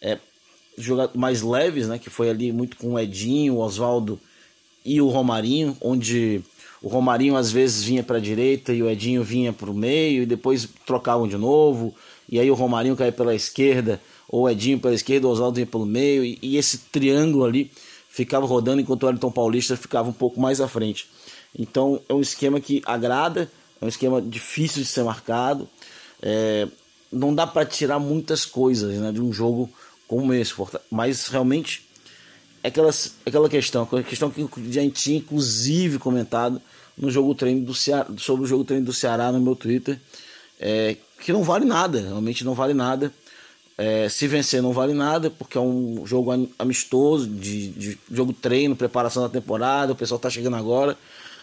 é, 0.00 0.18
mais 1.14 1.42
leves, 1.42 1.86
né? 1.86 1.98
Que 1.98 2.08
foi 2.08 2.30
ali 2.30 2.50
muito 2.50 2.78
com 2.78 2.94
o 2.94 2.98
Edinho, 2.98 3.56
o 3.56 3.60
Oswaldo 3.60 4.18
e 4.84 5.02
o 5.02 5.08
Romarinho, 5.08 5.76
onde 5.82 6.42
o 6.86 6.88
Romarinho 6.88 7.34
às 7.36 7.50
vezes 7.50 7.82
vinha 7.82 8.04
para 8.04 8.18
a 8.18 8.20
direita 8.20 8.72
e 8.72 8.80
o 8.80 8.88
Edinho 8.88 9.24
vinha 9.24 9.52
para 9.52 9.68
o 9.68 9.74
meio 9.74 10.22
e 10.22 10.26
depois 10.26 10.68
trocavam 10.86 11.26
de 11.26 11.36
novo. 11.36 11.92
E 12.28 12.38
aí 12.38 12.48
o 12.48 12.54
Romarinho 12.54 12.94
caía 12.94 13.10
pela 13.10 13.34
esquerda, 13.34 14.00
ou 14.28 14.42
o 14.42 14.48
Edinho 14.48 14.78
pela 14.78 14.94
esquerda, 14.94 15.26
o 15.26 15.30
Oswaldo 15.30 15.56
vinha 15.56 15.66
pelo 15.66 15.84
meio. 15.84 16.24
E, 16.24 16.38
e, 16.40 16.56
esse 16.56 16.78
triângulo 16.78 17.44
ali 17.44 17.72
ficava 18.08 18.46
rodando 18.46 18.80
enquanto 18.80 19.02
o 19.02 19.06
Wellington 19.06 19.32
Paulista 19.32 19.76
ficava 19.76 20.08
um 20.08 20.12
pouco 20.12 20.40
mais 20.40 20.60
à 20.60 20.68
frente. 20.68 21.08
Então 21.58 22.00
é 22.08 22.14
um 22.14 22.20
esquema 22.20 22.60
que 22.60 22.80
agrada, 22.86 23.50
é 23.80 23.84
um 23.84 23.88
esquema 23.88 24.22
difícil 24.22 24.80
de 24.80 24.88
ser 24.88 25.02
marcado. 25.02 25.68
É, 26.22 26.68
não 27.10 27.34
dá 27.34 27.48
para 27.48 27.66
tirar 27.66 27.98
muitas 27.98 28.46
coisas 28.46 28.94
né, 28.94 29.10
de 29.10 29.20
um 29.20 29.32
jogo 29.32 29.68
como 30.06 30.32
esse, 30.32 30.54
mas 30.88 31.26
realmente 31.26 31.84
é 32.62 32.68
aquela, 32.68 32.90
aquela 33.26 33.48
questão, 33.48 33.82
aquela 33.82 34.04
questão 34.04 34.30
que 34.30 34.40
a 34.40 34.72
gente 34.72 35.02
tinha 35.02 35.18
inclusive 35.18 35.98
comentado 35.98 36.62
no 36.96 37.10
jogo 37.10 37.34
treino 37.34 37.64
do 37.64 37.74
Ceará, 37.74 38.06
sobre 38.18 38.44
o 38.44 38.46
jogo 38.46 38.64
treino 38.64 38.86
do 38.86 38.92
Ceará 38.92 39.30
no 39.30 39.40
meu 39.40 39.54
Twitter, 39.54 40.00
é, 40.58 40.96
que 41.20 41.32
não 41.32 41.42
vale 41.42 41.64
nada, 41.64 42.00
realmente 42.00 42.44
não 42.44 42.54
vale 42.54 42.74
nada. 42.74 43.12
É, 43.78 44.08
se 44.08 44.26
vencer 44.26 44.62
não 44.62 44.72
vale 44.72 44.94
nada, 44.94 45.28
porque 45.28 45.58
é 45.58 45.60
um 45.60 46.06
jogo 46.06 46.30
amistoso, 46.58 47.26
de, 47.26 47.68
de 47.68 47.98
jogo 48.10 48.32
treino, 48.32 48.74
preparação 48.74 49.22
da 49.22 49.28
temporada, 49.28 49.92
o 49.92 49.96
pessoal 49.96 50.16
está 50.16 50.30
chegando 50.30 50.56
agora. 50.56 50.96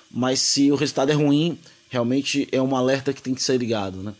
Mas 0.09 0.39
se 0.41 0.71
o 0.71 0.75
resultado 0.75 1.11
é 1.11 1.13
ruim, 1.13 1.59
realmente 1.89 2.47
é 2.51 2.59
um 2.59 2.75
alerta 2.75 3.13
que 3.13 3.21
tem 3.21 3.35
que 3.35 3.43
ser 3.43 3.57
ligado. 3.57 4.01
Né? 4.01 4.13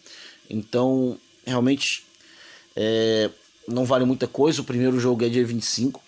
Então, 0.47 1.17
realmente, 1.45 2.05
é, 2.75 3.31
não 3.67 3.83
vale 3.83 4.05
muita 4.05 4.27
coisa. 4.27 4.61
O 4.61 4.65
primeiro 4.65 4.99
jogo 4.99 5.25
é 5.25 5.29
dia 5.29 5.45
25. 5.45 6.01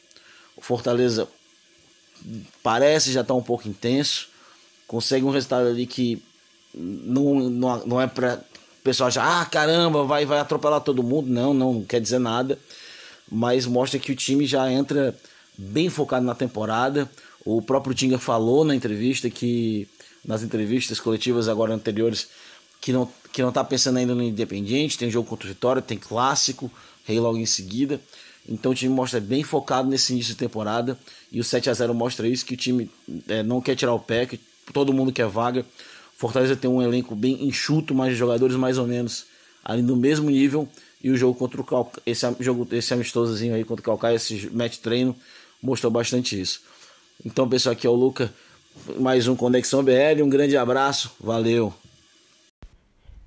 O 0.55 0.61
Fortaleza 0.61 1.27
parece 2.61 3.11
já 3.11 3.21
estar 3.21 3.33
tá 3.33 3.39
um 3.39 3.43
pouco 3.43 3.67
intenso. 3.67 4.29
Consegue 4.87 5.25
um 5.25 5.31
resultado 5.31 5.67
ali 5.67 5.85
que 5.85 6.21
não, 6.73 7.49
não, 7.49 7.85
não 7.85 8.01
é 8.01 8.07
para 8.07 8.43
o 8.79 8.83
pessoal 8.83 9.09
já, 9.09 9.41
ah, 9.41 9.45
caramba, 9.45 10.03
vai, 10.03 10.25
vai 10.25 10.39
atropelar 10.39 10.81
todo 10.81 11.01
mundo. 11.01 11.27
Não, 11.29 11.53
não 11.53 11.83
quer 11.83 11.99
dizer 11.99 12.19
nada. 12.19 12.59
Mas 13.31 13.65
mostra 13.65 13.99
que 13.99 14.11
o 14.11 14.15
time 14.15 14.45
já 14.45 14.71
entra 14.71 15.15
bem 15.57 15.89
focado 15.89 16.25
na 16.25 16.35
temporada. 16.35 17.09
O 17.43 17.61
próprio 17.61 17.95
Tinga 17.95 18.19
falou 18.19 18.63
na 18.63 18.75
entrevista 18.75 19.29
que 19.29 19.87
nas 20.23 20.43
entrevistas 20.43 20.99
coletivas 20.99 21.47
agora 21.47 21.73
anteriores 21.73 22.27
que 22.81 22.91
não 22.91 23.09
que 23.31 23.41
não 23.41 23.49
está 23.49 23.63
pensando 23.65 23.97
ainda 23.97 24.15
no 24.15 24.23
Independiente, 24.23 24.97
tem 24.97 25.11
jogo 25.11 25.27
contra 25.27 25.45
o 25.45 25.49
Vitória, 25.49 25.81
tem 25.81 25.97
clássico, 25.97 26.71
Rei 27.03 27.19
logo 27.19 27.37
em 27.37 27.45
seguida. 27.45 27.99
Então 28.47 28.71
o 28.71 28.75
time 28.75 28.93
mostra 28.93 29.19
bem 29.19 29.43
focado 29.43 29.89
nesse 29.89 30.13
início 30.13 30.31
de 30.33 30.39
temporada 30.39 30.97
e 31.31 31.39
o 31.39 31.43
7 31.43 31.69
a 31.69 31.73
0 31.73 31.93
mostra 31.93 32.27
isso 32.27 32.45
que 32.45 32.53
o 32.53 32.57
time 32.57 32.89
é, 33.27 33.43
não 33.43 33.59
quer 33.59 33.75
tirar 33.75 33.93
o 33.93 33.99
pé, 33.99 34.25
que 34.25 34.39
todo 34.73 34.93
mundo 34.93 35.11
quer 35.11 35.27
vaga. 35.27 35.65
Fortaleza 36.17 36.55
tem 36.55 36.69
um 36.69 36.81
elenco 36.81 37.15
bem 37.15 37.45
enxuto, 37.45 37.93
mas 37.93 38.15
jogadores 38.15 38.55
mais 38.55 38.77
ou 38.77 38.87
menos 38.87 39.25
ali 39.63 39.81
no 39.81 39.95
mesmo 39.95 40.29
nível 40.29 40.67
e 41.03 41.09
o 41.09 41.17
jogo 41.17 41.37
contra 41.37 41.61
o 41.61 41.63
Calcaia, 41.63 42.01
esse 42.05 42.25
jogo 42.39 42.67
esse 42.71 42.93
amistosozinho 42.93 43.53
aí 43.53 43.63
contra 43.63 43.81
o 43.81 43.85
Calcaia, 43.85 44.15
esse 44.15 44.49
match 44.51 44.77
treino 44.77 45.15
mostrou 45.61 45.91
bastante 45.91 46.39
isso. 46.39 46.61
Então, 47.23 47.47
pessoal, 47.47 47.73
aqui 47.73 47.85
é 47.85 47.89
o 47.89 47.93
Luca, 47.93 48.33
mais 48.99 49.27
um 49.27 49.35
Conexão 49.35 49.83
BL, 49.83 50.21
um 50.23 50.29
grande 50.29 50.57
abraço, 50.57 51.11
valeu. 51.19 51.73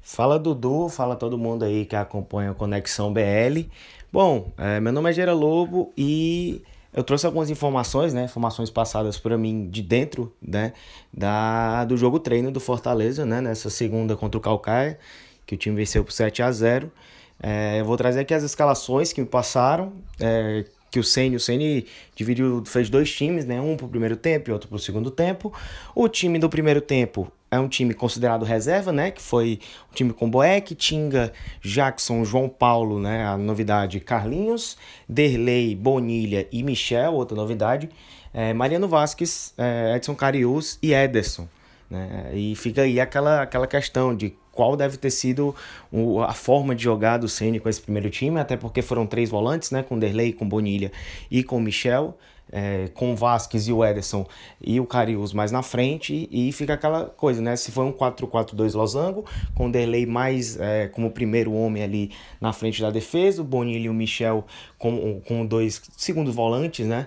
Fala 0.02 0.38
Dudu, 0.38 0.88
fala 0.88 1.16
todo 1.16 1.36
mundo 1.36 1.64
aí 1.64 1.84
que 1.84 1.94
acompanha 1.94 2.52
o 2.52 2.54
Conexão 2.54 3.12
BL. 3.12 3.68
Bom, 4.10 4.50
é, 4.56 4.80
meu 4.80 4.92
nome 4.92 5.10
é 5.10 5.12
Gera 5.12 5.34
Lobo 5.34 5.92
e 5.96 6.62
eu 6.92 7.04
trouxe 7.04 7.26
algumas 7.26 7.50
informações, 7.50 8.14
né, 8.14 8.24
informações 8.24 8.70
passadas 8.70 9.18
para 9.18 9.36
mim 9.36 9.68
de 9.68 9.82
dentro, 9.82 10.32
né, 10.40 10.72
da, 11.12 11.84
do 11.84 11.96
jogo 11.96 12.18
treino 12.18 12.50
do 12.50 12.60
Fortaleza, 12.60 13.26
né, 13.26 13.40
nessa 13.40 13.70
segunda 13.70 14.16
contra 14.16 14.38
o 14.38 14.40
Calcaia, 14.40 14.98
que 15.46 15.54
o 15.54 15.58
time 15.58 15.76
venceu 15.76 16.04
por 16.04 16.12
7 16.12 16.42
a 16.42 16.50
0. 16.50 16.90
É, 17.40 17.80
eu 17.80 17.84
vou 17.84 17.96
trazer 17.96 18.20
aqui 18.20 18.34
as 18.34 18.42
escalações 18.42 19.12
que 19.12 19.20
me 19.20 19.26
passaram, 19.26 19.92
é, 20.18 20.64
que 20.90 20.98
o 20.98 21.04
Ceni, 21.04 21.36
o 21.36 21.40
Ceni 21.40 21.86
dividiu, 22.16 22.62
fez 22.64 22.88
dois 22.88 23.12
times, 23.12 23.44
né, 23.44 23.60
um 23.60 23.76
para 23.76 23.86
o 23.86 23.88
primeiro 23.88 24.16
tempo 24.16 24.50
e 24.50 24.52
outro 24.52 24.68
para 24.68 24.76
o 24.76 24.80
segundo 24.80 25.10
tempo. 25.10 25.52
O 25.94 26.08
time 26.08 26.38
do 26.38 26.48
primeiro 26.48 26.80
tempo 26.80 27.30
é 27.50 27.58
um 27.58 27.68
time 27.68 27.94
considerado 27.94 28.44
reserva, 28.44 28.92
né? 28.92 29.10
Que 29.10 29.22
foi 29.22 29.58
um 29.90 29.94
time 29.94 30.12
com 30.12 30.28
Boeck, 30.28 30.74
Tinga, 30.74 31.32
Jackson, 31.60 32.24
João 32.24 32.48
Paulo, 32.48 33.00
né? 33.00 33.24
A 33.26 33.36
novidade 33.36 34.00
Carlinhos, 34.00 34.76
Derlei, 35.08 35.74
Bonilha 35.74 36.46
e 36.52 36.62
Michel, 36.62 37.14
outra 37.14 37.36
novidade. 37.36 37.88
É, 38.32 38.52
Mariano 38.52 38.86
Vasquez, 38.86 39.54
é, 39.56 39.94
Edson 39.96 40.14
Carius 40.14 40.78
e 40.82 40.92
Ederson. 40.92 41.48
Né? 41.90 42.32
E 42.34 42.54
fica 42.54 42.82
aí 42.82 43.00
aquela, 43.00 43.42
aquela 43.42 43.66
questão 43.66 44.14
de 44.14 44.34
qual 44.52 44.76
deve 44.76 44.96
ter 44.96 45.10
sido 45.10 45.54
a 46.26 46.34
forma 46.34 46.74
de 46.74 46.82
jogar 46.82 47.16
do 47.16 47.28
Ceni 47.28 47.60
com 47.60 47.68
esse 47.68 47.80
primeiro 47.80 48.10
time, 48.10 48.40
até 48.40 48.56
porque 48.56 48.82
foram 48.82 49.06
três 49.06 49.30
volantes, 49.30 49.70
né? 49.70 49.82
Com 49.82 49.98
Derlei, 49.98 50.32
com 50.32 50.46
Bonilha 50.46 50.92
e 51.30 51.42
com 51.42 51.60
Michel 51.60 52.18
é, 52.52 52.88
com 52.94 53.12
o 53.12 53.16
Vasquez 53.16 53.68
e 53.68 53.72
o 53.72 53.84
Ederson 53.84 54.26
e 54.60 54.80
o 54.80 54.86
Carius 54.86 55.32
mais 55.32 55.52
na 55.52 55.62
frente 55.62 56.28
e 56.30 56.50
fica 56.52 56.74
aquela 56.74 57.04
coisa, 57.04 57.40
né? 57.40 57.56
Se 57.56 57.70
foi 57.70 57.84
um 57.84 57.92
4-4-2 57.92 58.74
losango, 58.74 59.24
com 59.54 59.68
o 59.68 59.72
Derlei 59.72 60.06
mais 60.06 60.58
é, 60.58 60.88
como 60.88 61.10
primeiro 61.10 61.52
homem 61.52 61.82
ali 61.82 62.10
na 62.40 62.52
frente 62.52 62.80
da 62.80 62.90
defesa, 62.90 63.42
o 63.42 63.44
Bonilha 63.44 63.86
e 63.86 63.88
o 63.88 63.94
Michel 63.94 64.44
com, 64.78 65.20
com 65.20 65.46
dois 65.46 65.82
segundos 65.96 66.34
volantes, 66.34 66.86
né? 66.86 67.06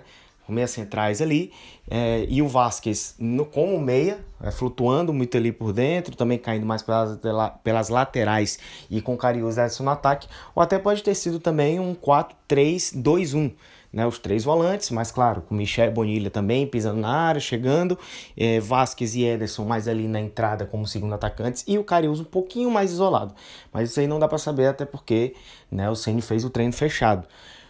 Meia 0.50 0.67
centrais 0.67 1.21
ali, 1.21 1.50
é, 1.89 2.25
e 2.27 2.41
o 2.41 2.48
Vasquez 2.48 3.15
no, 3.17 3.45
como 3.45 3.79
meia, 3.79 4.19
é, 4.43 4.51
flutuando 4.51 5.13
muito 5.13 5.38
ali 5.38 5.50
por 5.50 5.71
dentro, 5.71 6.13
também 6.13 6.38
caindo 6.38 6.65
mais 6.65 6.81
pelas, 6.81 7.17
pelas 7.63 7.88
laterais 7.88 8.60
e 8.89 9.01
com 9.01 9.13
o 9.13 9.17
Carius 9.17 9.55
e 9.55 9.62
Ederson 9.62 9.83
no 9.83 9.91
ataque, 9.91 10.27
ou 10.53 10.62
até 10.62 10.77
pode 10.77 11.03
ter 11.03 11.15
sido 11.15 11.39
também 11.39 11.79
um 11.79 11.95
4-3-2-1, 11.95 13.53
né, 13.91 14.05
os 14.05 14.17
três 14.17 14.43
volantes, 14.43 14.89
mas 14.89 15.12
claro, 15.12 15.41
com 15.41 15.53
Michel 15.55 15.91
Bonilha 15.91 16.29
também 16.29 16.65
pisando 16.65 17.00
na 17.00 17.10
área, 17.10 17.41
chegando, 17.41 17.98
é, 18.38 18.60
Vasquez 18.60 19.15
e 19.15 19.24
Ederson 19.24 19.65
mais 19.65 19.88
ali 19.88 20.07
na 20.07 20.19
entrada 20.19 20.65
como 20.65 20.88
segundo 20.88 21.13
atacantes 21.13 21.63
e 21.67 21.77
o 21.77 21.83
Carius 21.83 22.19
um 22.19 22.25
pouquinho 22.25 22.71
mais 22.71 22.91
isolado. 22.91 23.33
Mas 23.71 23.89
isso 23.89 24.00
aí 24.00 24.07
não 24.07 24.19
dá 24.19 24.27
para 24.27 24.38
saber 24.38 24.67
até 24.67 24.86
porque 24.86 25.36
né, 25.69 25.89
o 25.89 25.95
Ceni 25.95 26.21
fez 26.21 26.45
o 26.45 26.50
treino 26.50 26.74
fechado. 26.74 27.27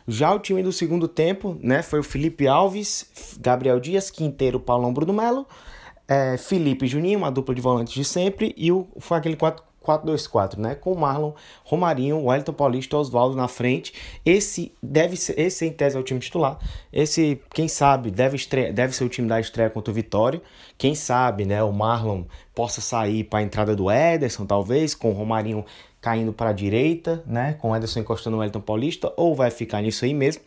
Já 0.07 0.33
o 0.33 0.39
time 0.39 0.63
do 0.63 0.71
segundo 0.71 1.07
tempo, 1.07 1.57
né, 1.61 1.81
foi 1.81 1.99
o 1.99 2.03
Felipe 2.03 2.47
Alves, 2.47 3.37
Gabriel 3.39 3.79
Dias, 3.79 4.09
Quinteiro, 4.09 4.59
Paulão 4.59 4.93
Bruno 4.93 5.13
Melo, 5.13 5.47
é, 6.07 6.37
Felipe 6.37 6.87
Juninho, 6.87 7.19
uma 7.19 7.31
dupla 7.31 7.53
de 7.53 7.61
volantes 7.61 7.93
de 7.93 8.03
sempre, 8.03 8.53
e 8.57 8.71
o, 8.71 8.87
foi 8.99 9.17
aquele 9.17 9.37
4-2-4, 9.85 10.57
né? 10.57 10.75
Com 10.75 10.95
Marlon, 10.95 11.33
Romarinho, 11.63 12.25
Wellington 12.25 12.53
Paulista, 12.53 12.97
Oswaldo 12.97 13.35
na 13.35 13.47
frente. 13.47 13.93
Esse 14.25 14.73
deve 14.81 15.17
ser, 15.17 15.39
esse 15.39 15.65
em 15.65 15.71
tese 15.71 15.97
é 15.97 15.99
o 15.99 16.03
time 16.03 16.19
titular. 16.19 16.59
Esse, 16.93 17.41
quem 17.53 17.67
sabe, 17.67 18.11
deve, 18.11 18.35
estreia, 18.35 18.71
deve 18.71 18.95
ser 18.95 19.03
o 19.03 19.09
time 19.09 19.27
da 19.27 19.39
estreia 19.39 19.69
contra 19.69 19.91
o 19.91 19.93
Vitória. 19.93 20.41
Quem 20.77 20.93
sabe, 20.93 21.45
né? 21.45 21.63
O 21.63 21.71
Marlon 21.71 22.23
possa 22.53 22.81
sair 22.81 23.23
para 23.23 23.39
a 23.39 23.43
entrada 23.43 23.75
do 23.75 23.89
Ederson, 23.89 24.45
talvez, 24.45 24.93
com 24.93 25.09
o 25.09 25.13
Romarinho 25.13 25.65
caindo 25.99 26.33
para 26.33 26.49
a 26.49 26.53
direita, 26.53 27.23
né? 27.25 27.53
Com 27.53 27.71
o 27.71 27.75
Ederson 27.75 27.99
encostando 27.99 28.35
no 28.35 28.41
Wellington 28.41 28.61
Paulista, 28.61 29.13
ou 29.17 29.35
vai 29.35 29.51
ficar 29.51 29.81
nisso 29.81 30.05
aí 30.05 30.13
mesmo. 30.13 30.43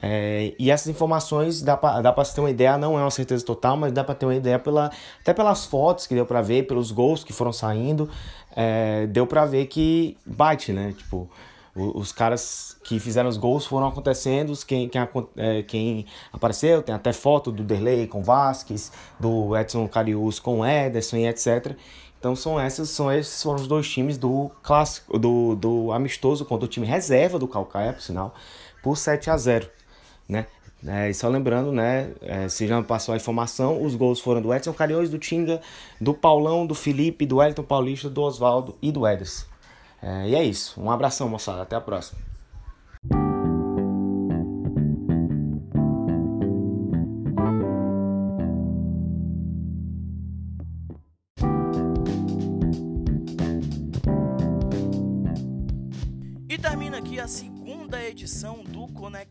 É, 0.00 0.52
e 0.58 0.70
essas 0.70 0.88
informações 0.88 1.62
dá 1.62 1.74
para 1.74 2.02
dá 2.02 2.12
ter 2.12 2.40
uma 2.40 2.50
ideia, 2.50 2.76
não 2.76 2.98
é 2.98 3.00
uma 3.00 3.10
certeza 3.10 3.44
total, 3.44 3.76
mas 3.76 3.92
dá 3.92 4.04
para 4.04 4.14
ter 4.14 4.26
uma 4.26 4.34
ideia 4.34 4.58
pela, 4.58 4.90
até 5.20 5.32
pelas 5.32 5.64
fotos 5.64 6.06
que 6.06 6.14
deu 6.14 6.26
para 6.26 6.42
ver, 6.42 6.66
pelos 6.66 6.90
gols 6.90 7.24
que 7.24 7.32
foram 7.32 7.52
saindo, 7.52 8.08
é, 8.56 9.06
deu 9.06 9.26
para 9.26 9.44
ver 9.44 9.66
que 9.66 10.16
bate, 10.24 10.72
né? 10.72 10.94
Tipo, 10.96 11.30
os 11.74 12.10
caras 12.10 12.74
que 12.82 12.98
fizeram 12.98 13.28
os 13.28 13.36
gols 13.36 13.66
foram 13.66 13.88
acontecendo, 13.88 14.56
quem, 14.66 14.88
quem, 14.88 15.02
é, 15.36 15.62
quem 15.62 16.06
apareceu, 16.32 16.82
tem 16.82 16.94
até 16.94 17.12
foto 17.12 17.52
do 17.52 17.62
Derlei 17.62 18.06
com 18.06 18.22
Vasquez, 18.22 18.90
do 19.20 19.54
Edson 19.54 19.86
Carius 19.86 20.40
com 20.40 20.64
Ederson 20.64 21.18
e 21.18 21.26
etc. 21.26 21.76
Então 22.18 22.34
são 22.34 22.58
essas, 22.58 22.88
são 22.88 23.12
esses 23.12 23.42
foram 23.42 23.60
os 23.60 23.68
dois 23.68 23.86
times 23.86 24.16
do 24.16 24.50
clássico, 24.62 25.18
do, 25.18 25.54
do 25.54 25.92
amistoso 25.92 26.46
contra 26.46 26.64
o 26.64 26.68
time 26.68 26.86
reserva 26.86 27.38
do 27.38 27.46
Calcaia, 27.46 27.92
por 27.92 28.00
sinal, 28.00 28.34
por 28.82 28.96
7 28.96 29.28
a 29.28 29.36
0 29.36 29.68
né? 30.28 30.46
É, 30.86 31.10
e 31.10 31.14
só 31.14 31.28
lembrando, 31.28 31.72
né? 31.72 32.12
É, 32.22 32.48
se 32.48 32.66
já 32.66 32.80
passou 32.80 33.12
a 33.12 33.16
informação, 33.16 33.82
os 33.82 33.96
gols 33.96 34.20
foram 34.20 34.40
do 34.40 34.54
Edson 34.54 34.72
Carioz, 34.72 35.10
do 35.10 35.18
Tinga, 35.18 35.60
do 36.00 36.14
Paulão, 36.14 36.64
do 36.64 36.74
Felipe, 36.74 37.26
do 37.26 37.38
Wellington 37.38 37.64
Paulista, 37.64 38.08
do 38.08 38.22
Oswaldo 38.22 38.76
e 38.80 38.92
do 38.92 39.06
Ederson. 39.06 39.46
É, 40.00 40.28
e 40.28 40.34
é 40.36 40.44
isso. 40.44 40.80
Um 40.80 40.90
abração, 40.90 41.28
moçada. 41.28 41.62
Até 41.62 41.74
a 41.74 41.80
próxima. 41.80 42.20
E 56.48 56.58
termina 56.58 56.98
aqui 56.98 57.18
a 57.18 57.26
segunda 57.26 58.00
edição 58.04 58.62
do 58.62 58.86
Conexão. 58.92 59.25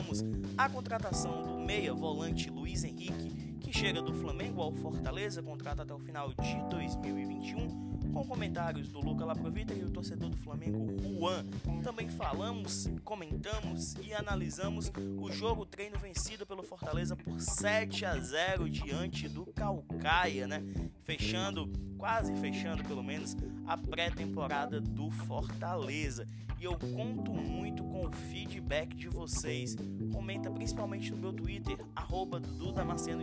Comentamos 0.00 0.24
a 0.56 0.68
contratação 0.68 1.42
do 1.42 1.58
meia 1.58 1.92
volante 1.92 2.48
Luiz 2.48 2.84
Henrique, 2.84 3.58
que 3.60 3.72
chega 3.72 4.00
do 4.00 4.14
Flamengo 4.14 4.62
ao 4.62 4.72
Fortaleza, 4.72 5.42
contrata 5.42 5.82
até 5.82 5.92
o 5.92 5.98
final 5.98 6.32
de 6.32 6.56
2021 6.70 7.89
com 8.10 8.24
comentários 8.24 8.88
do 8.88 9.00
Luca 9.00 9.24
Laprovita 9.24 9.72
e 9.72 9.84
o 9.84 9.90
torcedor 9.90 10.30
do 10.30 10.36
Flamengo 10.36 10.86
Juan. 11.00 11.44
Também 11.82 12.08
falamos, 12.08 12.88
comentamos 13.04 13.94
e 14.02 14.12
analisamos 14.12 14.90
o 15.18 15.30
jogo 15.30 15.64
treino 15.64 15.98
vencido 15.98 16.44
pelo 16.44 16.62
Fortaleza 16.62 17.16
por 17.16 17.40
7 17.40 18.04
a 18.04 18.18
0 18.18 18.68
diante 18.68 19.28
do 19.28 19.46
Calcaia, 19.46 20.46
né? 20.46 20.62
Fechando, 21.02 21.70
quase 21.96 22.34
fechando 22.36 22.84
pelo 22.84 23.02
menos 23.02 23.36
a 23.66 23.76
pré-temporada 23.76 24.80
do 24.80 25.10
Fortaleza. 25.10 26.26
E 26.60 26.64
eu 26.64 26.76
conto 26.78 27.32
muito 27.32 27.82
com 27.84 28.06
o 28.06 28.12
feedback 28.12 28.94
de 28.94 29.08
vocês. 29.08 29.76
Comenta 30.12 30.50
principalmente 30.50 31.10
no 31.10 31.16
meu 31.16 31.32
Twitter, 31.32 31.78
arroba 31.96 32.38
Dudu 32.38 32.74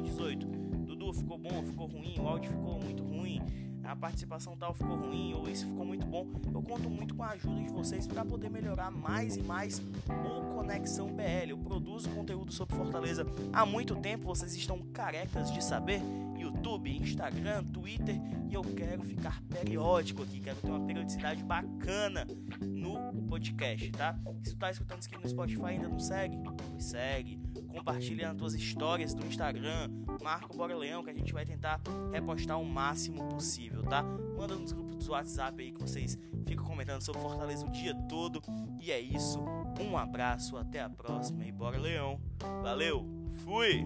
18 0.02 0.48
Dudu, 0.48 1.14
ficou 1.14 1.38
bom, 1.38 1.64
ficou 1.64 1.88
ruim, 1.88 2.16
o 2.20 2.28
áudio 2.28 2.50
ficou 2.50 2.80
muito 2.80 3.04
ruim 3.04 3.67
a 3.88 3.96
participação 3.96 4.56
tal 4.58 4.74
ficou 4.74 4.98
ruim 4.98 5.34
ou 5.34 5.50
isso 5.50 5.66
ficou 5.66 5.86
muito 5.86 6.06
bom, 6.06 6.28
eu 6.54 6.62
conto 6.62 6.90
muito 6.90 7.16
com 7.16 7.24
a 7.24 7.30
ajuda 7.30 7.64
de 7.64 7.70
vocês 7.70 8.06
para 8.06 8.26
poder 8.26 8.50
melhorar 8.50 8.92
mais 8.92 9.38
e 9.38 9.42
mais 9.42 9.80
o 9.80 10.54
Conexão 10.54 11.08
BL. 11.08 11.50
Eu 11.50 11.58
produzo 11.58 12.10
conteúdo 12.10 12.52
sobre 12.52 12.76
Fortaleza 12.76 13.26
há 13.54 13.66
muito 13.66 13.96
tempo, 13.96 14.26
vocês 14.26 14.54
estão 14.56 14.80
carecas 14.94 15.52
de 15.52 15.64
saber. 15.64 16.02
YouTube, 16.38 16.96
Instagram, 16.96 17.64
Twitter 17.64 18.16
e 18.50 18.54
eu 18.54 18.62
quero 18.62 19.04
ficar 19.04 19.42
periódico 19.44 20.24
aqui, 20.24 20.40
quero 20.40 20.58
ter 20.58 20.70
uma 20.70 20.86
periodicidade 20.86 21.44
bacana 21.44 22.28
no 22.62 23.14
podcast, 23.28 23.92
tá? 23.92 24.18
Se 24.44 24.54
tu 24.54 24.58
tá 24.58 24.72
escutando 24.72 25.02
isso 25.02 25.10
aqui 25.10 25.24
no 25.24 25.30
Spotify 25.30 25.66
ainda 25.66 25.88
não 25.88 26.00
segue, 26.00 26.38
me 26.38 26.82
segue, 26.82 27.37
compartilha 27.78 28.28
nas 28.28 28.38
tuas 28.38 28.54
histórias 28.54 29.14
do 29.14 29.26
Instagram, 29.26 29.90
marca 30.22 30.54
o 30.54 30.58
Bora 30.58 30.76
Leão 30.76 31.04
que 31.04 31.10
a 31.10 31.14
gente 31.14 31.34
vai 31.34 31.46
tentar 31.46 31.82
repostar 32.12 32.60
o 32.60 32.66
máximo 32.66 33.28
possível, 33.30 33.84
tá? 33.84 34.04
Manda 34.38 34.56
nos 34.56 34.72
grupos 34.72 35.06
do 35.06 35.12
WhatsApp 35.12 35.62
aí 35.62 35.72
que 35.72 35.82
vocês 35.82 36.18
ficam 36.46 36.66
comentando 36.66 37.02
sobre 37.02 37.22
Fortaleza 37.22 37.66
o 37.66 37.72
dia 37.72 37.96
todo. 38.10 38.42
E 38.82 38.92
é 38.92 39.00
isso. 39.00 39.40
Um 39.80 39.98
abraço, 39.98 40.58
até 40.58 40.82
a 40.82 40.90
próxima 40.90 41.46
e 41.46 41.52
bora 41.52 41.78
Leão. 41.78 42.20
Valeu, 42.64 43.06
fui! 43.44 43.86